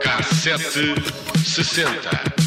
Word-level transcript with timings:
Cassete 0.00 0.94
sessenta. 1.44 2.45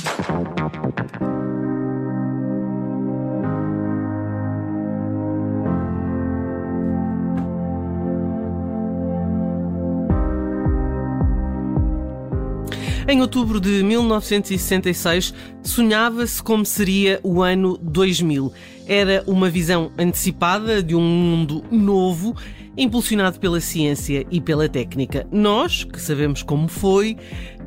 Em 13.10 13.21
outubro 13.21 13.60
de 13.60 13.82
1966, 13.84 15.34
sonhava-se 15.64 16.44
como 16.44 16.64
seria 16.64 17.20
o 17.23 17.41
ano 17.41 17.76
2000. 17.82 18.54
Era 18.86 19.23
uma 19.26 19.49
visão 19.49 19.91
antecipada 19.98 20.84
de 20.84 20.94
um 20.94 21.02
mundo 21.02 21.66
novo, 21.72 22.35
impulsionado 22.77 23.40
pela 23.40 23.59
ciência 23.59 24.27
e 24.30 24.40
pela 24.40 24.70
técnica. 24.70 25.26
Nós, 25.32 25.84
que 25.84 25.99
sabemos 25.99 26.44
como 26.44 26.68
foi, 26.68 27.18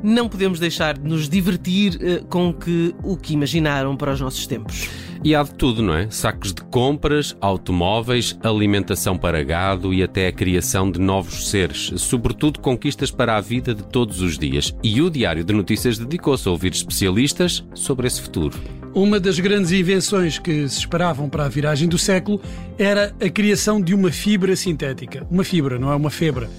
não 0.01 0.29
podemos 0.29 0.61
deixar 0.61 0.97
de 0.97 1.09
nos 1.09 1.27
divertir 1.27 1.95
uh, 1.95 2.25
com 2.27 2.53
que, 2.53 2.95
o 3.03 3.17
que 3.17 3.33
imaginaram 3.33 3.97
para 3.97 4.13
os 4.13 4.21
nossos 4.21 4.47
tempos. 4.47 4.87
E 5.25 5.33
há 5.33 5.41
de 5.41 5.53
tudo, 5.53 5.81
não 5.81 5.95
é? 5.95 6.09
Sacos 6.09 6.53
de 6.53 6.61
compras, 6.63 7.33
automóveis, 7.39 8.37
alimentação 8.43 9.17
para 9.17 9.41
gado 9.41 9.93
e 9.93 10.03
até 10.03 10.27
a 10.27 10.31
criação 10.33 10.91
de 10.91 10.99
novos 10.99 11.49
seres, 11.49 11.93
sobretudo 11.95 12.59
conquistas 12.59 13.09
para 13.09 13.37
a 13.37 13.41
vida 13.41 13.73
de 13.73 13.83
todos 13.83 14.21
os 14.21 14.37
dias. 14.37 14.75
E 14.83 15.01
o 15.01 15.09
Diário 15.09 15.45
de 15.45 15.53
Notícias 15.53 15.97
dedicou-se 15.97 16.45
a 16.45 16.51
ouvir 16.51 16.73
especialistas 16.73 17.63
sobre 17.73 18.05
esse 18.05 18.21
futuro. 18.21 18.59
Uma 18.93 19.17
das 19.17 19.39
grandes 19.39 19.71
invenções 19.71 20.37
que 20.37 20.67
se 20.67 20.79
esperavam 20.79 21.29
para 21.29 21.45
a 21.45 21.49
viragem 21.49 21.87
do 21.87 21.97
século 21.97 22.41
era 22.77 23.15
a 23.21 23.29
criação 23.29 23.79
de 23.79 23.95
uma 23.95 24.11
fibra 24.11 24.57
sintética. 24.57 25.25
Uma 25.31 25.45
fibra, 25.45 25.79
não 25.79 25.89
é 25.89 25.95
uma 25.95 26.09
febra. 26.09 26.49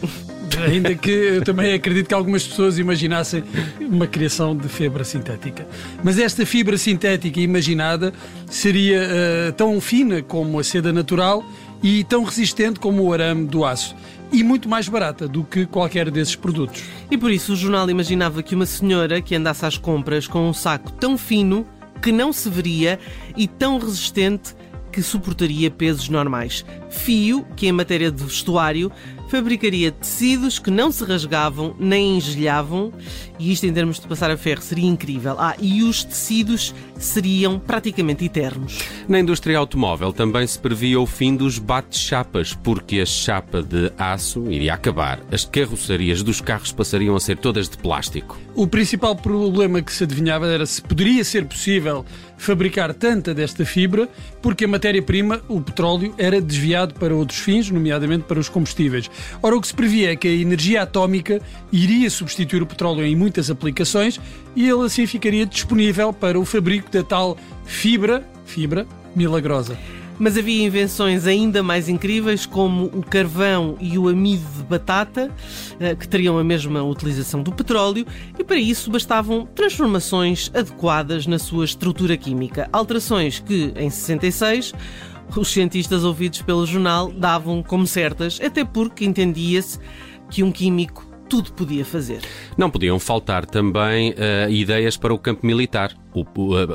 Ainda 0.67 0.95
que 0.95 1.11
eu 1.11 1.45
também 1.45 1.75
acredito 1.75 2.09
que 2.09 2.15
algumas 2.15 2.47
pessoas 2.47 2.79
imaginassem 2.79 3.43
uma 3.81 4.07
criação 4.07 4.57
de 4.57 4.69
fibra 4.69 5.05
sintética. 5.05 5.67
Mas 6.03 6.19
esta 6.19 6.45
fibra 6.47 6.77
sintética 6.79 7.41
imaginada 7.41 8.13
seria 8.51 9.03
uh, 9.03 9.53
tão 9.53 9.81
fina 9.81 10.23
como 10.23 10.59
a 10.59 10.65
seda 10.65 10.93
natural 10.93 11.45
e 11.83 12.05
tão 12.05 12.25
resistente 12.25 12.81
como 12.81 13.03
o 13.03 13.13
arame 13.13 13.47
do 13.47 13.65
aço 13.65 13.95
e 14.33 14.43
muito 14.43 14.69
mais 14.69 14.89
barata 14.89 15.29
do 15.29 15.45
que 15.45 15.65
qualquer 15.65 16.11
desses 16.11 16.35
produtos. 16.35 16.83
E 17.11 17.17
por 17.17 17.31
isso 17.31 17.53
o 17.53 17.57
jornal 17.57 17.89
imaginava 17.89 18.43
que 18.43 18.55
uma 18.55 18.67
senhora 18.67 19.23
que 19.23 19.35
andasse 19.35 19.65
às 19.65 19.77
compras 19.77 20.27
com 20.27 20.49
um 20.49 20.53
saco 20.53 20.91
tão 20.93 21.17
fino 21.17 21.67
que 22.03 22.11
não 22.11 22.33
se 22.33 22.51
veria 22.51 22.99
e 23.37 23.47
tão 23.47 23.79
resistente 23.79 24.55
que 24.91 25.03
suportaria 25.03 25.71
pesos 25.71 26.09
normais. 26.09 26.65
Fio, 26.89 27.45
que 27.57 27.67
em 27.67 27.73
matéria 27.73 28.13
de 28.13 28.23
vestuário 28.23 28.93
fabricaria 29.35 29.91
tecidos 29.91 30.61
que 30.61 30.71
não 30.71 30.93
se 30.93 31.03
rasgavam 31.03 31.75
nem 31.77 32.19
engelhavam, 32.19 32.93
e 33.37 33.51
isto 33.51 33.67
em 33.67 33.73
termos 33.73 33.99
de 33.99 34.07
passar 34.07 34.31
a 34.31 34.37
ferro 34.37 34.63
seria 34.63 34.89
incrível. 34.89 35.35
Ah, 35.41 35.57
e 35.61 35.83
os 35.83 36.05
tecidos 36.05 36.73
seriam 36.97 37.59
praticamente 37.59 38.25
eternos. 38.25 38.79
Na 39.09 39.19
indústria 39.19 39.59
automóvel 39.59 40.13
também 40.13 40.47
se 40.47 40.57
previa 40.57 41.01
o 41.01 41.07
fim 41.07 41.35
dos 41.35 41.59
bate-chapas, 41.59 42.55
porque 42.55 43.01
a 43.01 43.07
chapa 43.07 43.61
de 43.61 43.91
aço 43.99 44.49
iria 44.49 44.75
acabar. 44.75 45.21
As 45.33 45.45
carrocerias 45.45 46.23
dos 46.23 46.41
carros 46.41 46.71
passariam 46.71 47.17
a 47.17 47.21
ser 47.21 47.37
todas 47.37 47.69
de 47.69 47.77
plástico. 47.77 48.39
O 48.55 48.69
principal 48.69 49.17
problema 49.17 49.83
que 49.83 49.93
se 49.93 50.05
adivinhava 50.05 50.47
era 50.47 50.65
se 50.65 50.81
poderia 50.81 51.25
ser 51.25 51.45
possível 51.45 52.05
fabricar 52.45 52.93
tanta 52.95 53.35
desta 53.35 53.65
fibra, 53.65 54.09
porque 54.43 54.65
a 54.65 54.69
matéria-prima, 54.69 55.41
o 55.49 55.61
petróleo, 55.61 56.15
era 56.19 56.41
desviado 56.41 56.95
para 56.95 57.15
outros 57.15 57.39
fins, 57.39 57.71
nomeadamente 57.71 58.25
para 58.25 58.39
os 58.39 58.49
combustíveis. 58.49 59.11
Ora, 59.43 59.57
o 59.57 59.61
que 59.61 59.67
se 59.67 59.75
previa 59.75 60.13
é 60.13 60.17
que 60.17 60.29
a 60.29 60.33
energia 60.33 60.83
atómica 60.83 61.41
iria 61.73 62.09
substituir 62.11 62.63
o 62.63 62.67
petróleo 62.67 63.05
em 63.05 63.17
muitas 63.17 63.51
aplicações 63.51 64.21
e 64.55 64.69
ele 64.69 64.85
assim 64.85 65.07
ficaria 65.07 65.47
disponível 65.47 66.13
para 66.13 66.39
o 66.39 66.45
fabrico 66.45 66.91
da 66.91 67.03
tal 67.03 67.37
fibra, 67.65 68.27
fibra 68.45 68.87
milagrosa. 69.15 69.79
Mas 70.19 70.39
havia 70.39 70.65
invenções 70.65 71.27
ainda 71.27 71.63
mais 71.63 71.89
incríveis, 71.89 72.47
como 72.47 72.87
o 72.87 73.03
carvão 73.03 73.77
e 73.81 73.99
o 73.99 74.09
amido 74.09 74.45
de 74.57 74.63
batata, 74.63 75.31
eh, 75.81 75.95
que 75.95 76.07
teriam 76.07 76.39
a 76.39 76.45
mesma 76.45 76.83
utilização 76.83 77.43
do 77.43 77.53
petróleo, 77.53 78.07
e 78.39 78.45
para 78.45 78.57
isso 78.57 78.91
bastavam 78.91 79.47
transformações 79.47 80.51
adequadas 80.55 81.27
na 81.27 81.39
sua 81.39 81.65
estrutura 81.65 82.17
química. 82.17 82.69
Alterações 82.73 83.41
que, 83.41 83.73
em 83.77 83.91
66, 83.91 84.73
os 85.37 85.49
cientistas 85.49 86.05
ouvidos 86.05 86.43
pelo 86.43 86.65
jornal 86.65 87.11
davam 87.11 87.63
como 87.63 87.87
certas, 87.87 88.41
até 88.41 88.65
porque 88.65 89.05
entendia-se 89.05 89.79
que 90.31 90.43
um 90.43 90.53
químico 90.53 91.05
tudo 91.29 91.53
podia 91.53 91.85
fazer. 91.85 92.21
Não 92.57 92.71
podiam 92.71 92.99
faltar 92.99 93.45
também 93.47 94.13
uh, 94.13 94.51
ideias 94.51 94.97
para 94.97 95.13
o 95.13 95.19
campo 95.19 95.45
militar 95.47 95.93
o, 96.15 96.25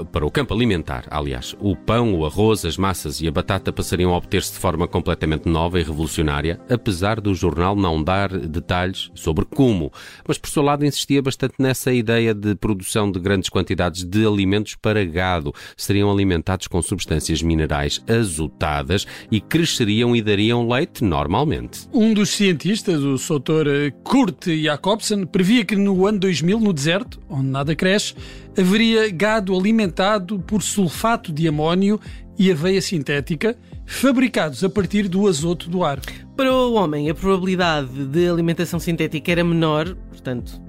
para 0.05 0.25
o 0.25 0.31
campo 0.31 0.53
alimentar, 0.53 1.05
aliás. 1.09 1.55
O 1.59 1.75
pão, 1.75 2.13
o 2.13 2.25
arroz, 2.25 2.65
as 2.65 2.77
massas 2.77 3.21
e 3.21 3.27
a 3.27 3.31
batata 3.31 3.71
passariam 3.71 4.13
a 4.13 4.17
obter-se 4.17 4.53
de 4.53 4.59
forma 4.59 4.87
completamente 4.87 5.47
nova 5.47 5.79
e 5.79 5.83
revolucionária, 5.83 6.59
apesar 6.69 7.21
do 7.21 7.33
jornal 7.33 7.75
não 7.75 8.03
dar 8.03 8.29
detalhes 8.37 9.09
sobre 9.15 9.45
como. 9.45 9.91
Mas, 10.27 10.37
por 10.37 10.49
seu 10.49 10.61
lado, 10.61 10.85
insistia 10.85 11.21
bastante 11.21 11.55
nessa 11.57 11.93
ideia 11.93 12.33
de 12.33 12.53
produção 12.55 13.11
de 13.11 13.19
grandes 13.19 13.49
quantidades 13.49 14.03
de 14.03 14.25
alimentos 14.25 14.75
para 14.75 15.03
gado. 15.05 15.53
Seriam 15.77 16.11
alimentados 16.11 16.67
com 16.67 16.81
substâncias 16.81 17.41
minerais 17.41 18.03
azotadas 18.07 19.07
e 19.31 19.39
cresceriam 19.39 20.15
e 20.15 20.21
dariam 20.21 20.67
leite 20.67 21.03
normalmente. 21.03 21.87
Um 21.93 22.13
dos 22.13 22.29
cientistas, 22.29 23.01
o 23.01 23.17
Sr. 23.17 23.93
Kurt 24.03 24.47
Jacobsen, 24.47 25.25
previa 25.25 25.63
que 25.63 25.75
no 25.75 26.05
ano 26.05 26.19
2000, 26.19 26.59
no 26.59 26.73
deserto, 26.73 27.19
onde 27.29 27.47
nada 27.47 27.75
cresce, 27.75 28.15
haveria 28.57 29.09
gado 29.09 29.57
alimentado 29.57 30.39
por 30.39 30.61
sulfato 30.61 31.31
de 31.31 31.47
amónio 31.47 31.99
e 32.37 32.51
aveia 32.51 32.81
sintética, 32.81 33.57
fabricados 33.85 34.63
a 34.63 34.69
partir 34.69 35.07
do 35.07 35.27
azoto 35.27 35.69
do 35.69 35.83
ar. 35.83 35.99
Para 36.35 36.53
o 36.53 36.73
homem, 36.73 37.09
a 37.09 37.15
probabilidade 37.15 38.05
de 38.05 38.29
alimentação 38.29 38.79
sintética 38.79 39.31
era 39.31 39.43
menor, 39.43 39.93
portanto, 40.09 40.61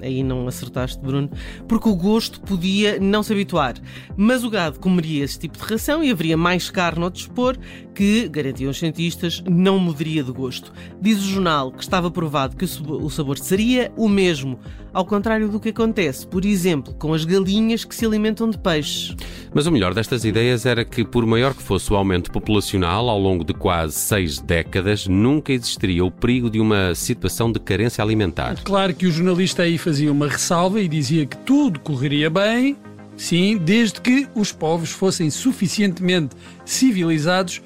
aí 0.00 0.22
não 0.22 0.46
acertaste, 0.46 1.00
Bruno, 1.00 1.30
porque 1.66 1.88
o 1.88 1.96
gosto 1.96 2.40
podia 2.40 2.98
não 3.00 3.22
se 3.22 3.32
habituar. 3.32 3.74
Mas 4.16 4.44
o 4.44 4.50
gado 4.50 4.78
comeria 4.78 5.24
esse 5.24 5.38
tipo 5.38 5.58
de 5.58 5.64
ração 5.64 6.04
e 6.04 6.10
haveria 6.10 6.36
mais 6.36 6.70
carne 6.70 7.02
ao 7.02 7.10
dispor 7.10 7.56
que, 7.94 8.28
garantiam 8.28 8.70
os 8.70 8.78
cientistas, 8.78 9.42
não 9.48 9.78
mudaria 9.78 10.22
de 10.22 10.32
gosto. 10.32 10.72
Diz 11.00 11.18
o 11.18 11.28
jornal 11.28 11.72
que 11.72 11.82
estava 11.82 12.10
provado 12.10 12.56
que 12.56 12.64
o 12.64 13.10
sabor 13.10 13.38
seria 13.38 13.92
o 13.96 14.08
mesmo, 14.08 14.58
ao 14.92 15.04
contrário 15.04 15.48
do 15.48 15.60
que 15.60 15.70
acontece, 15.70 16.26
por 16.26 16.44
exemplo, 16.44 16.94
com 16.94 17.12
as 17.12 17.24
galinhas 17.24 17.84
que 17.84 17.94
se 17.94 18.04
alimentam 18.04 18.50
de 18.50 18.58
peixes. 18.58 19.14
Mas 19.52 19.66
o 19.66 19.72
melhor 19.72 19.94
destas 19.94 20.24
ideias 20.24 20.66
era 20.66 20.84
que, 20.84 21.04
por 21.04 21.26
maior 21.26 21.54
que 21.54 21.62
fosse 21.62 21.92
o 21.92 21.96
aumento 21.96 22.30
populacional 22.30 23.08
ao 23.08 23.18
longo 23.18 23.44
de 23.44 23.52
quase 23.52 23.94
seis 23.94 24.38
décadas, 24.38 25.06
nunca 25.06 25.52
existiria 25.52 26.04
o 26.04 26.10
perigo 26.10 26.48
de 26.48 26.60
uma 26.60 26.94
situação 26.94 27.50
de 27.50 27.58
carência 27.58 28.02
alimentar. 28.02 28.56
Claro 28.62 28.94
que 28.94 29.06
o 29.06 29.12
jornalista 29.12 29.62
aí 29.62 29.78
fazia 29.78 30.12
uma 30.12 30.28
ressalva 30.28 30.80
e 30.80 30.88
dizia 30.88 31.26
que 31.26 31.36
tudo 31.38 31.80
correria 31.80 32.30
bem, 32.30 32.76
sim, 33.16 33.56
desde 33.56 34.00
que 34.00 34.28
os 34.34 34.52
povos 34.52 34.90
fossem 34.90 35.30
suficientemente 35.30 36.36
civilizados 36.64 37.60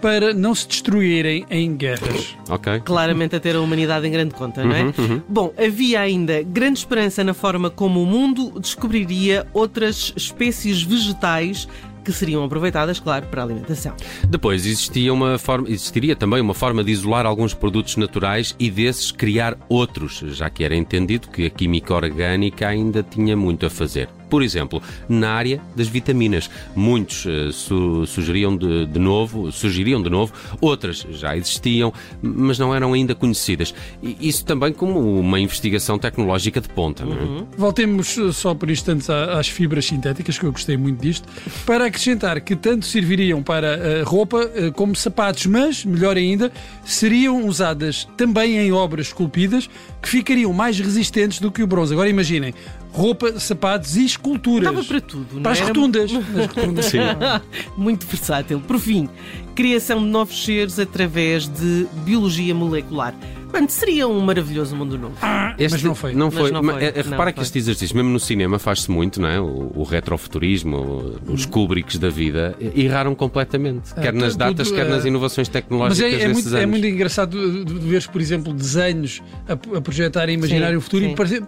para 0.00 0.32
não 0.32 0.54
se 0.54 0.66
destruírem 0.66 1.44
em 1.50 1.76
guerras. 1.76 2.36
Ok. 2.48 2.80
Claramente 2.80 3.36
a 3.36 3.40
ter 3.40 3.56
a 3.56 3.60
humanidade 3.60 4.06
em 4.06 4.10
grande 4.10 4.34
conta, 4.34 4.64
não 4.64 4.74
é? 4.74 4.82
Uhum, 4.82 4.92
uhum. 4.98 5.22
Bom, 5.28 5.52
havia 5.58 6.00
ainda 6.00 6.42
grande 6.42 6.78
esperança 6.78 7.22
na 7.22 7.34
forma 7.34 7.70
como 7.70 8.02
o 8.02 8.06
mundo 8.06 8.58
descobriria 8.58 9.46
outras 9.52 10.12
espécies 10.16 10.82
vegetais 10.82 11.68
que 12.04 12.12
seriam 12.12 12.42
aproveitadas, 12.44 12.98
claro, 12.98 13.26
para 13.26 13.42
a 13.42 13.44
alimentação. 13.44 13.94
Depois 14.28 14.66
existia 14.66 15.12
uma 15.12 15.38
forma, 15.38 15.68
existiria 15.68 16.16
também 16.16 16.40
uma 16.40 16.54
forma 16.54 16.82
de 16.82 16.90
isolar 16.90 17.26
alguns 17.26 17.54
produtos 17.54 17.96
naturais 17.96 18.54
e 18.58 18.70
desses 18.70 19.12
criar 19.12 19.56
outros, 19.68 20.22
já 20.28 20.48
que 20.48 20.64
era 20.64 20.74
entendido 20.74 21.28
que 21.28 21.46
a 21.46 21.50
química 21.50 21.94
orgânica 21.94 22.68
ainda 22.68 23.02
tinha 23.02 23.36
muito 23.36 23.66
a 23.66 23.70
fazer. 23.70 24.08
Por 24.30 24.42
exemplo, 24.42 24.80
na 25.08 25.32
área 25.32 25.60
das 25.74 25.88
vitaminas, 25.88 26.48
muitos 26.74 27.26
uh, 27.26 27.52
su 27.52 28.06
sugeriam 28.06 28.56
de, 28.56 28.86
de, 28.86 28.98
novo, 28.98 29.50
sugeriam 29.50 30.00
de 30.00 30.08
novo, 30.08 30.32
outras 30.60 31.04
já 31.10 31.36
existiam, 31.36 31.92
mas 32.22 32.58
não 32.58 32.74
eram 32.74 32.92
ainda 32.92 33.14
conhecidas. 33.14 33.74
Isso 34.02 34.44
também 34.44 34.72
como 34.72 35.18
uma 35.18 35.40
investigação 35.40 35.98
tecnológica 35.98 36.60
de 36.60 36.68
ponta. 36.68 37.02
É? 37.02 37.06
Uhum. 37.06 37.46
Voltemos 37.58 38.16
eh, 38.16 38.32
só 38.32 38.54
por 38.54 38.70
instantes 38.70 39.10
às 39.10 39.48
fibras 39.48 39.84
sintéticas, 39.84 40.38
que 40.38 40.44
eu 40.44 40.52
gostei 40.52 40.76
muito 40.76 41.02
disto, 41.02 41.28
para 41.66 41.86
acrescentar 41.86 42.40
que 42.40 42.54
tanto 42.54 42.86
serviriam 42.86 43.42
para 43.42 43.76
uh, 43.76 44.08
roupa 44.08 44.48
como 44.74 44.94
sapatos, 44.94 45.46
mas, 45.46 45.84
melhor 45.84 46.16
ainda, 46.16 46.52
seriam 46.84 47.44
usadas 47.46 48.08
também 48.16 48.58
em 48.58 48.72
obras 48.72 49.08
esculpidas 49.08 49.68
que 50.00 50.08
ficariam 50.08 50.52
mais 50.52 50.78
resistentes 50.78 51.40
do 51.40 51.50
que 51.50 51.62
o 51.62 51.66
bronze. 51.66 51.92
Agora 51.92 52.08
imaginem, 52.08 52.54
roupa, 52.92 53.38
sapatos 53.38 53.96
e 53.96 54.04
esculturas. 54.04 54.68
Estava 54.68 54.84
para 54.86 55.00
tudo, 55.00 55.26
não 55.34 55.42
Para 55.42 55.52
as 55.52 55.58
era? 55.58 55.66
rotundas. 55.68 56.10
As 56.14 56.46
rotundas. 56.46 56.84
Sim. 56.86 56.98
Muito 57.76 58.06
versátil. 58.06 58.60
Por 58.60 58.78
fim, 58.78 59.08
criação 59.54 59.98
de 60.00 60.06
novos 60.08 60.44
seres 60.44 60.78
através 60.78 61.46
de 61.48 61.86
biologia 62.04 62.54
molecular. 62.54 63.14
Mano, 63.52 63.68
seria 63.68 64.06
um 64.06 64.20
maravilhoso 64.20 64.76
mundo 64.76 64.96
novo. 64.96 65.14
Ah, 65.20 65.56
Este 65.58 65.72
mas 65.72 65.82
não 65.82 65.92
foi. 65.92 66.14
Não 66.14 66.26
Mas 66.26 66.34
foi. 66.36 66.50
não 66.52 66.62
Mas, 66.62 66.76
foi. 66.76 66.84
é, 66.84 66.88
é, 66.94 67.02
Não 67.02 67.10
repara 67.10 67.32
que 67.32 67.38
foi. 67.38 67.42
este 67.46 67.58
exercício, 67.58 67.96
mesmo 67.96 68.08
no 68.10 68.20
cinema, 68.20 68.60
faz-se 68.60 68.88
muito, 68.88 69.20
não 69.20 69.28
é? 69.28 69.40
O, 69.40 69.72
o 69.74 69.82
retrofuturismo, 69.82 71.16
os 71.26 71.46
Kubricks 71.46 71.98
da 71.98 72.08
vida, 72.08 72.56
erraram 72.76 73.12
completamente. 73.14 73.92
Quer 73.94 74.12
nas 74.12 74.32
tudo, 74.34 74.38
datas, 74.38 74.70
quer 74.70 74.86
eh, 74.86 74.88
nas 74.88 75.04
inovações 75.04 75.48
Mas 75.48 75.52
tecnológicas 75.52 76.00
é, 76.12 76.14
é 76.14 76.28
desses 76.28 76.32
muito, 76.44 76.56
é 76.56 76.58
anos. 76.62 76.70
muito 76.70 76.86
engraçado 76.86 77.64
de- 77.64 77.74
de 77.74 77.88
ver, 77.88 78.06
por 78.08 78.20
exemplo, 78.20 78.52
desenhos 78.52 79.20
a, 79.48 79.52
a 79.76 79.80
projetar 79.80 80.28
e 80.28 80.34
imaginar 80.34 80.70
Sim, 80.70 80.76
o 80.76 80.80
futuro 80.80 81.04
sim. 81.04 81.10
e 81.10 81.14
pare- 81.16 81.42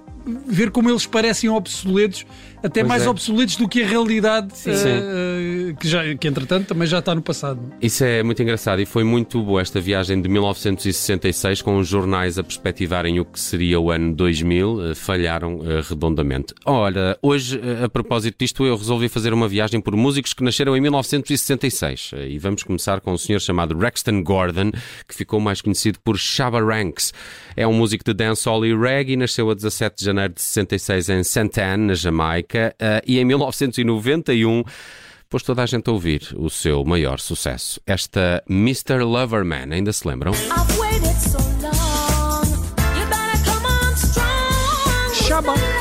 ver 0.46 0.70
como 0.70 0.90
eles 0.90 1.06
parecem 1.06 1.50
obsoletos, 1.50 2.24
até 2.62 2.80
Pois 2.80 2.88
mais 2.88 3.02
é. 3.02 3.08
obsoletos 3.08 3.56
do 3.56 3.68
que 3.68 3.82
a 3.82 3.86
realidade, 3.86 4.52
eh, 4.66 5.74
que, 5.78 5.88
já, 5.88 6.14
que 6.14 6.28
entretanto 6.28 6.68
também 6.68 6.86
já 6.86 7.00
está 7.00 7.14
no 7.14 7.22
passado. 7.22 7.60
Isso 7.80 8.04
é 8.04 8.22
muito 8.22 8.40
engraçado 8.42 8.80
e 8.80 8.86
foi 8.86 9.02
muito 9.02 9.42
boa 9.42 9.60
esta 9.60 9.80
viagem 9.80 10.22
de 10.22 10.28
1966 10.28 11.62
com 11.62 11.78
os 11.78 11.88
jornais 11.88 12.38
a 12.38 12.44
perspectivarem 12.44 13.18
o 13.18 13.24
que 13.24 13.40
seria 13.40 13.80
o 13.80 13.90
ano 13.90 14.14
2000, 14.14 14.90
eh, 14.90 14.94
falharam 14.94 15.60
eh, 15.64 15.82
redondamente. 15.88 16.54
Ora, 16.64 17.18
hoje, 17.20 17.60
a 17.82 17.88
propósito 17.88 18.36
disto, 18.38 18.64
eu 18.64 18.76
resolvi 18.76 19.08
fazer 19.08 19.32
uma 19.32 19.48
viagem 19.48 19.80
por 19.80 19.96
músicos 19.96 20.32
que 20.32 20.44
nasceram 20.44 20.76
em 20.76 20.80
1966 20.80 22.12
Eh, 22.12 22.28
e 22.30 22.38
vamos 22.38 22.62
começar 22.62 23.00
com 23.00 23.12
um 23.12 23.18
senhor 23.18 23.40
chamado 23.40 23.76
Rexton 23.76 24.22
Gordon, 24.22 24.70
que 25.08 25.14
ficou 25.14 25.40
mais 25.40 25.60
conhecido 25.60 25.98
por 26.02 26.16
Shabba 26.18 26.60
Ranks. 26.60 27.12
É 27.56 27.66
um 27.66 27.72
músico 27.72 28.04
de 28.04 28.14
dancehall 28.14 28.64
e 28.64 28.74
reggae, 28.74 29.16
nasceu 29.16 29.50
a 29.50 29.54
17 29.54 29.96
de 29.96 30.04
janeiro 30.12 30.34
de 30.34 30.42
66 30.42 31.08
em 31.08 31.24
Santana, 31.24 31.76
na 31.78 31.94
Jamaica, 31.94 32.74
eh, 32.78 33.02
e 33.06 33.18
em 33.18 33.24
1991 33.24 34.62
pôs 35.28 35.42
toda 35.42 35.62
a 35.62 35.66
gente 35.66 35.88
a 35.88 35.92
ouvir 35.92 36.28
o 36.36 36.50
seu 36.50 36.84
maior 36.84 37.18
sucesso. 37.18 37.80
Esta 37.86 38.42
Mr. 38.48 39.02
Loverman, 39.02 39.72
ainda 39.72 39.92
se 39.92 40.06
lembram? 40.06 40.32
So 40.34 40.44
it, 45.38 45.72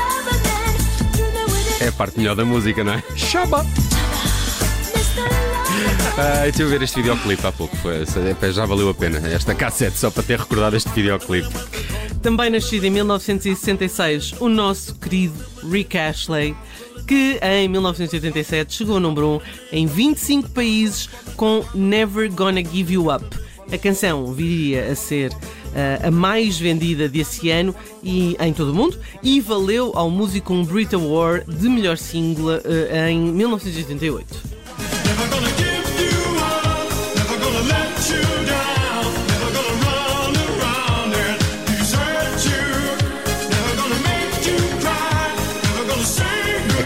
É 1.80 1.88
a 1.88 1.92
parte 1.92 2.18
melhor 2.18 2.36
da 2.36 2.44
música, 2.44 2.82
não 2.82 2.94
é? 2.94 3.02
Chaba! 3.16 3.66
Mr. 4.94 5.20
Loverman. 5.20 5.52
Ah, 6.16 6.48
estive 6.48 6.68
a 6.68 6.70
ver 6.70 6.82
este 6.82 6.96
videoclipe 6.96 7.46
há 7.46 7.52
pouco, 7.52 7.76
foi, 7.76 8.04
já 8.52 8.66
valeu 8.66 8.88
a 8.88 8.94
pena 8.94 9.18
esta 9.28 9.54
cassete 9.54 9.98
só 9.98 10.10
para 10.10 10.22
ter 10.22 10.38
recordado 10.38 10.76
este 10.76 10.90
videoclipe. 10.90 11.48
Também 12.22 12.50
nascido 12.50 12.84
em 12.84 12.90
1966, 12.90 14.34
o 14.38 14.48
nosso 14.48 14.94
querido 14.94 15.34
Rick 15.68 15.98
Ashley, 15.98 16.54
que 17.04 17.40
em 17.42 17.66
1987 17.66 18.72
chegou 18.72 18.94
ao 18.94 19.00
número 19.00 19.42
1 19.72 19.76
em 19.78 19.86
25 19.86 20.50
países 20.50 21.08
com 21.36 21.64
Never 21.74 22.32
Gonna 22.32 22.64
Give 22.64 22.94
You 22.94 23.12
Up. 23.12 23.26
A 23.72 23.76
canção 23.76 24.32
viria 24.32 24.92
a 24.92 24.94
ser 24.94 25.32
ah, 25.74 26.06
a 26.06 26.10
mais 26.12 26.60
vendida 26.60 27.08
desse 27.08 27.50
ano 27.50 27.74
e, 28.04 28.36
em 28.38 28.52
todo 28.52 28.70
o 28.70 28.74
mundo 28.74 28.96
e 29.20 29.40
valeu 29.40 29.90
ao 29.96 30.08
músico 30.08 30.52
um 30.52 30.64
Brit 30.64 30.94
Award 30.94 31.44
de 31.52 31.68
melhor 31.68 31.98
single 31.98 32.50
ah, 32.50 33.10
em 33.10 33.18
1988. 33.18 34.51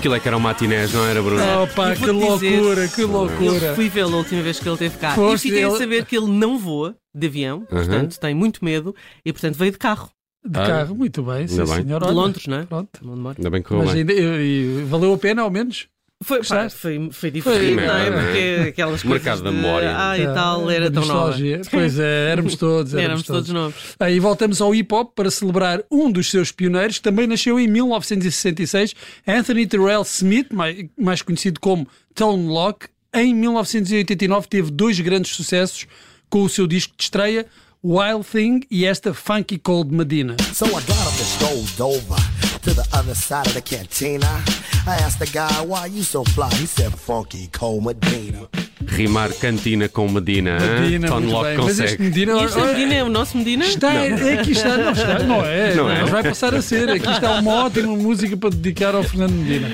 Aquilo 0.06 0.14
é 0.14 0.20
que 0.20 0.28
eram 0.28 0.38
matinés, 0.38 0.92
não 0.92 1.04
era, 1.04 1.20
Bruno? 1.20 1.42
Opa, 1.64 1.96
que 1.96 2.06
vou-te 2.06 2.44
dizer- 2.44 2.60
loucura, 2.60 2.86
que 2.88 3.02
loucura! 3.02 3.66
Eu 3.66 3.74
fui 3.74 3.88
vê-lo 3.88 4.14
a 4.14 4.18
última 4.18 4.40
vez 4.40 4.60
que 4.60 4.68
ele 4.68 4.74
esteve 4.74 4.98
cá 4.98 5.14
Foste, 5.16 5.48
e 5.48 5.50
fiquei 5.50 5.64
a 5.64 5.68
ele- 5.68 5.78
saber 5.78 6.04
que 6.04 6.16
ele 6.16 6.26
não 6.28 6.56
voa 6.56 6.94
de 7.12 7.26
avião, 7.26 7.62
portanto 7.62 8.20
tem 8.20 8.32
muito 8.32 8.64
medo 8.64 8.94
e 9.24 9.32
portanto 9.32 9.56
veio 9.56 9.72
de 9.72 9.78
carro. 9.78 10.08
De 10.48 10.60
Ah, 10.60 10.64
carro, 10.64 10.94
muito 10.94 11.24
bem, 11.24 11.48
sim, 11.48 11.56
bem. 11.56 11.66
senhor. 11.66 12.06
De 12.06 12.12
Londres, 12.12 12.46
não 12.46 12.58
é? 12.58 12.66
Pronto. 12.66 12.88
Ainda 13.36 13.50
bem 13.50 13.60
que 13.60 13.74
Mas 13.74 13.90
ainda, 13.96 14.12
e- 14.12 14.80
e 14.80 14.84
valeu 14.84 15.12
a 15.12 15.18
pena, 15.18 15.42
ao 15.42 15.50
menos? 15.50 15.88
Foi, 16.24 16.42
pá, 16.42 16.70
foi, 16.70 17.10
foi 17.12 17.30
divertido, 17.30 17.64
Foi, 17.66 17.74
não 17.74 17.82
é? 17.82 18.10
não 18.10 18.18
é? 18.18 18.22
Porque 18.22 18.68
aquelas 18.70 19.02
coisas. 19.02 19.22
Mercado 19.22 19.42
da 19.42 19.50
de, 19.50 19.56
memória. 19.56 19.94
Ah, 19.96 20.16
e 20.18 20.24
Ah, 20.26 20.32
tal, 20.32 20.70
era 20.70 20.90
tão 20.90 21.04
nova. 21.04 21.36
Pois 21.70 21.98
é, 21.98 22.30
éramos 22.32 22.56
todos. 22.56 22.94
Éramos, 22.94 23.04
Éramos 23.04 23.22
todos 23.26 23.50
novos. 23.50 23.74
Ah, 24.00 24.10
e 24.10 24.18
voltamos 24.18 24.60
ao 24.62 24.74
hip 24.74 24.92
hop 24.94 25.12
para 25.14 25.30
celebrar 25.30 25.82
um 25.90 26.10
dos 26.10 26.30
seus 26.30 26.50
pioneiros, 26.50 26.96
que 26.96 27.02
também 27.02 27.26
nasceu 27.26 27.60
em 27.60 27.68
1966, 27.68 28.94
Anthony 29.28 29.66
Terrell 29.66 30.02
Smith, 30.02 30.48
mai- 30.52 30.88
mais 30.98 31.20
conhecido 31.20 31.60
como 31.60 31.86
Tone 32.14 32.48
Lock. 32.48 32.86
Em 33.14 33.34
1989 33.34 34.48
teve 34.48 34.70
dois 34.70 34.98
grandes 35.00 35.36
sucessos 35.36 35.86
com 36.30 36.42
o 36.42 36.48
seu 36.48 36.66
disco 36.66 36.94
de 36.96 37.04
estreia, 37.04 37.46
Wild 37.84 38.24
Thing 38.24 38.60
e 38.70 38.86
esta 38.86 39.12
Funky 39.12 39.58
Cold 39.58 39.94
Medina. 39.94 40.34
So 40.54 40.64
I 40.66 40.70
got 40.70 40.80
up 40.90 41.20
and 41.20 42.35
to 42.66 42.74
the 42.74 42.88
other 42.94 43.14
side 43.14 43.46
of 43.46 43.54
the 43.54 43.60
cantina. 43.60 44.42
I 44.88 44.96
asked 44.96 45.20
the 45.20 45.26
guy, 45.26 45.62
why 45.62 45.86
you 45.86 46.02
so 46.02 46.24
fly? 46.24 46.48
He 46.54 46.66
said, 46.66 46.92
funky 46.98 47.46
cold 47.52 47.84
Medina. 47.84 48.48
Rimar 48.86 49.32
cantina 49.34 49.88
com 49.88 50.08
Medina. 50.08 50.58
Medina, 50.80 51.08
Tony 51.08 51.26
muito 51.26 51.34
Lock 51.34 51.48
bem. 51.48 51.56
Mas 51.58 51.68
este 51.68 51.82
consegue. 51.82 52.02
Medina, 52.02 52.44
este 52.44 52.58
olha, 52.58 52.72
Medina 52.72 52.94
é 52.94 53.04
o 53.04 53.08
nosso 53.08 53.36
Medina? 53.36 53.64
Está, 53.66 53.92
é, 53.94 54.38
aqui 54.38 54.52
está, 54.52 54.76
não, 54.76 54.92
está, 54.92 55.18
não 55.20 55.44
é, 55.44 55.74
Não 55.74 55.90
é? 55.90 56.02
mas 56.02 56.10
vai 56.10 56.22
passar 56.22 56.54
a 56.54 56.62
ser. 56.62 56.88
Aqui 56.88 57.10
está 57.10 57.40
uma 57.40 57.64
ótima 57.64 57.94
música 57.94 58.36
para 58.36 58.50
dedicar 58.50 58.94
ao 58.94 59.02
Fernando 59.02 59.32
Medina. 59.32 59.68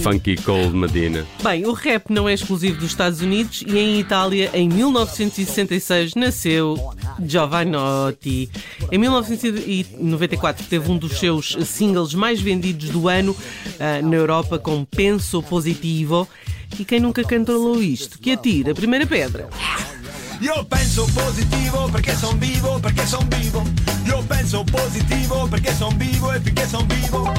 Funky 0.00 0.36
Cold 0.36 0.74
Medina. 0.74 1.26
Bem, 1.42 1.66
o 1.66 1.72
rap 1.72 2.10
não 2.10 2.28
é 2.28 2.32
exclusivo 2.32 2.78
dos 2.78 2.86
Estados 2.86 3.20
Unidos 3.20 3.62
e 3.66 3.78
em 3.78 4.00
Itália, 4.00 4.50
em 4.54 4.68
1966, 4.68 6.14
nasceu 6.14 6.76
Giovanotti. 7.24 8.50
Em 8.90 8.98
1994 8.98 10.66
teve 10.66 10.90
um 10.90 10.96
dos 10.96 11.18
seus 11.18 11.56
singles 11.66 12.14
mais 12.14 12.40
vendidos 12.40 12.88
do 12.88 13.08
ano 13.08 13.36
ah, 13.78 14.00
na 14.02 14.16
Europa 14.16 14.58
com 14.58 14.84
Penso 14.84 15.42
Positivo. 15.42 16.26
E 16.78 16.84
quem 16.84 17.00
nunca 17.00 17.22
cantou 17.24 17.82
isto? 17.82 18.18
Que 18.18 18.32
atira 18.32 18.72
a 18.72 18.74
primeira 18.74 19.06
pedra. 19.06 19.48
Io 20.40 20.64
penso 20.64 21.06
positivo 21.14 21.88
son 22.16 22.38
vivo, 22.40 22.80
son 23.06 23.28
vivo. 23.30 23.62
Io 24.06 24.22
penso 24.62 24.64
positivo 24.64 25.48
perché 25.48 25.72
son 25.72 25.96
vivo 25.98 26.32
e 26.34 26.40
son 26.66 26.86
vivo. 26.88 27.32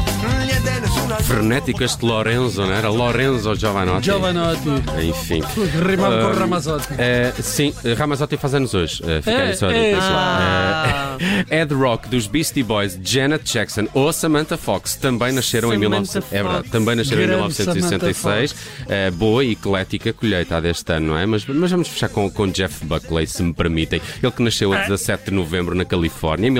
Niente 1.42 1.74
Lorenzo, 2.06 2.66
não 2.66 2.74
era? 2.74 2.90
Lorenzo 2.90 3.56
Giovanotti. 3.56 4.04
Giovanotti, 4.06 4.70
Enfim. 5.02 5.42
rimado 5.86 6.22
com 6.22 6.28
Ah, 6.28 6.40
Ramazotti. 6.40 6.94
Eh, 6.98 7.34
sim, 7.40 7.74
Ramazotti 7.98 8.38
faz 8.38 8.54
anos 8.54 8.74
hoje. 8.74 9.04
Eh, 9.06 9.22
fica 9.22 9.32
É, 9.32 9.48
aí 9.50 9.56
só 9.56 9.68
a 9.68 9.74
é, 9.74 9.90
dizer. 9.94 10.02
Ah. 10.02 11.18
Eh, 11.50 11.62
Ed 11.62 11.74
Rock 11.74 12.08
dos 12.10 12.28
Beastie 12.28 12.64
Boys, 12.64 13.00
Janet 13.04 13.44
Jackson 13.52 13.88
ou 13.94 14.12
Samantha 14.12 14.58
Fox 14.58 14.96
também 14.96 15.32
nasceram 15.32 15.70
em 15.70 15.74
Samantha 15.74 15.90
1900 15.90 16.34
é 16.34 16.44
verdade, 16.44 16.70
também 16.70 16.96
nasceram 16.96 17.22
em 17.22 17.28
Grande 17.28 17.42
1966. 17.42 18.56
Eh, 18.90 19.12
boa 19.12 19.44
e 19.44 19.52
eclética 19.52 20.14
colheita 20.14 20.62
deste 20.62 20.92
ano, 20.94 21.08
não 21.08 21.18
é? 21.18 21.26
Mas, 21.26 21.46
mas 21.46 21.72
vamos 21.72 21.88
fechar 21.88 22.10
com, 22.10 22.30
com 22.30 22.48
Jeff 22.48 22.84
Buckley, 22.86 23.28
se 23.28 23.44
me 23.44 23.54
permitem. 23.54 24.02
Ele 24.22 24.32
que 24.32 24.42
nasceu 24.42 24.74
a 24.74 24.78
17 24.82 25.26
de 25.26 25.32
novembro 25.32 25.76
na 25.76 25.86
Califórnia, 25.86 26.48
em 26.48 26.52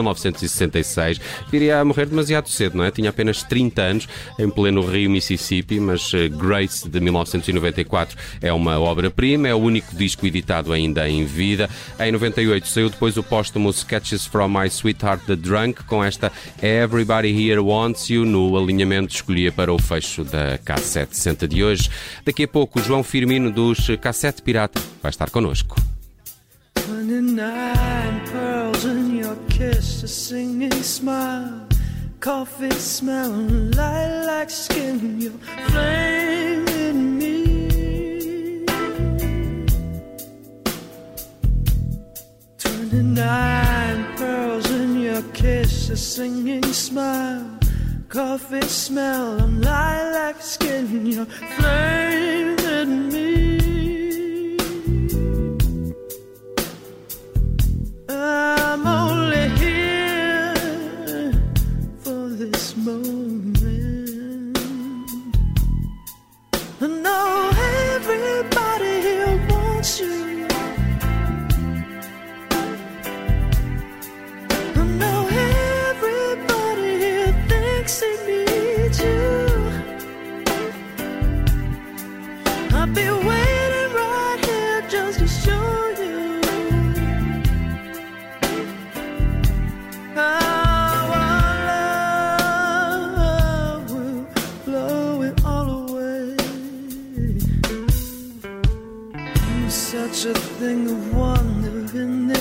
1966. 0.54 1.20
Viria 1.52 1.80
a 1.80 1.86
morrer 1.86 2.06
demasiado 2.06 2.50
cedo, 2.50 2.78
não 2.78 2.84
é? 2.84 2.92
Tinha 2.92 3.10
apenas 3.10 3.44
30 3.44 3.82
anos, 3.82 4.08
em 4.40 4.50
pleno 4.50 4.82
Rio, 4.82 5.10
Mississippi, 5.10 5.80
mas 5.80 6.12
eh, 6.14 6.30
Grace, 6.30 6.88
de 6.88 7.00
1994, 7.00 8.18
é 8.42 8.52
uma 8.54 8.80
obra-prima, 8.80 9.48
é 9.48 9.54
o 9.54 9.58
único 9.58 9.96
disco 9.96 10.26
editado 10.26 10.72
ainda 10.72 11.08
em 11.10 11.26
vida. 11.26 11.70
Em 12.00 12.12
98 12.12 12.68
saiu 12.68 12.90
depois 12.90 13.18
o 13.18 13.24
póstumo 13.24 13.70
Sketches 13.70 14.26
from 14.26 14.50
My 14.50 14.68
Sweetheart 14.68 15.26
the 15.26 15.36
Drunk, 15.36 15.84
com 15.84 16.04
esta 16.04 16.32
Everybody 16.62 17.30
Here 17.30 17.60
Wants 17.60 18.10
You, 18.10 18.26
no 18.26 18.58
alinhamento 18.58 19.14
escolhia 19.14 19.52
para 19.52 19.74
o 19.74 19.80
fecho 19.80 20.24
da 20.24 20.58
K760 20.60 21.48
de 21.48 21.64
hoje. 21.64 21.90
Daqui 22.26 22.44
a 22.44 22.48
pouco, 22.48 22.82
João 22.82 23.04
Firmino 23.04 23.52
dos 23.52 23.80
K7 23.80 24.42
Pirata 24.42 24.82
vai 25.02 25.10
estar 25.10 25.30
connosco. 25.30 25.93
29 26.86 28.28
pearls 28.28 28.84
in 28.84 29.16
your 29.16 29.38
kiss, 29.48 30.04
a 30.04 30.08
singing 30.08 30.84
smile, 30.84 31.66
coffee 32.20 32.70
smelling 32.72 33.72
lilac 33.72 34.50
skin, 34.50 35.22
your 35.22 35.32
flame 35.70 36.68
in 36.68 37.18
me. 37.18 38.66
29 42.58 44.18
pearls 44.18 44.70
in 44.72 45.00
your 45.00 45.22
kiss, 45.32 45.90
a 45.90 45.96
singing 45.96 46.64
smile, 46.74 47.60
coffee 48.10 48.60
smelling 48.68 49.62
lilac 49.62 50.42
skin, 50.42 51.06
your 51.06 51.26
flame 51.26 52.13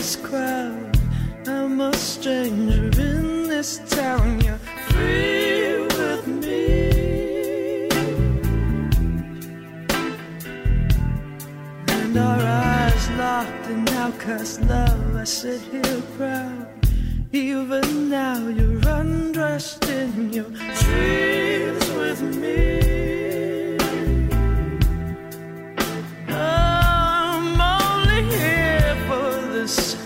this 0.02 0.16
crowd. 0.16 0.99
I'm 1.47 1.80
a 1.80 1.94
stranger 1.94 2.90
in 3.00 3.44
this 3.47 3.78
town. 3.88 4.40
You're 4.40 4.59
free 4.90 5.78
with 5.97 6.26
me. 6.26 7.88
And 11.87 12.16
our 12.16 12.42
eyes 12.42 13.11
locked 13.11 13.66
in 13.68 13.88
outcast 13.90 14.62
love. 14.62 15.14
I 15.14 15.23
sit 15.23 15.61
here 15.71 16.02
proud. 16.16 16.66
Even 17.30 18.11
now, 18.11 18.40
you're 18.49 18.82
undressed 18.88 19.85
in 19.85 20.32
your 20.32 20.50
dreams 20.82 21.87
with 22.00 22.23
me. 22.42 22.82
this 29.62 30.01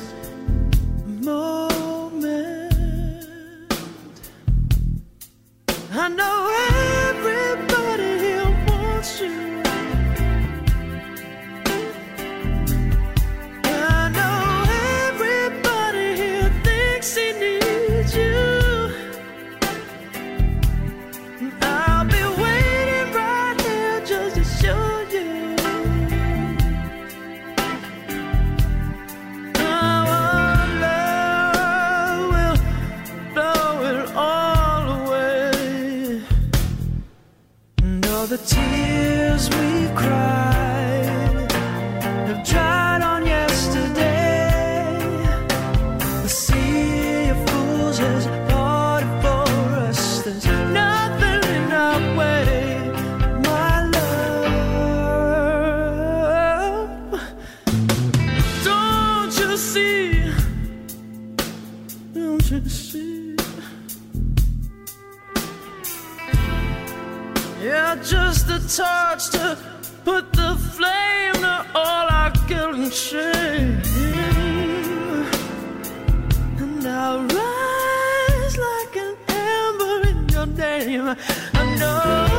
I 81.08 81.76
know. 81.78 82.35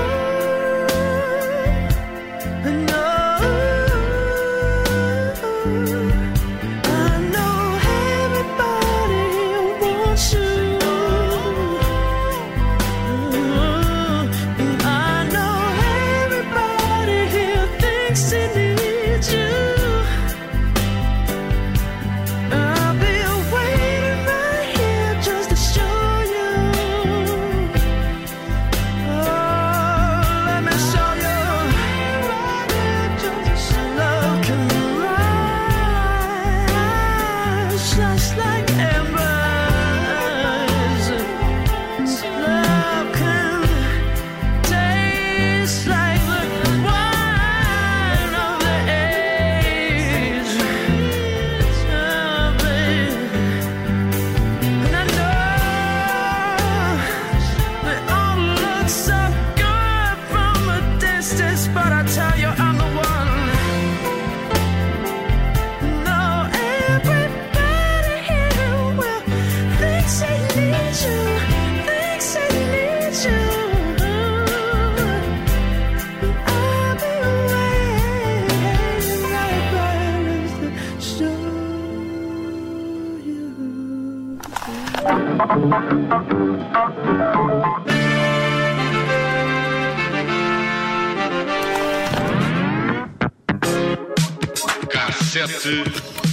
Cassete 94.89 95.83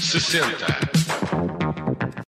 sessenta. 0.00 0.93